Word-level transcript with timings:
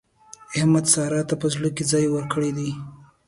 احمد 0.57 0.85
سارا 0.93 1.21
ته 1.29 1.35
په 1.41 1.47
زړه 1.53 1.69
کې 1.75 1.83
ځای 1.91 2.05
ورکړی 2.09 2.51
دی. 2.57 2.69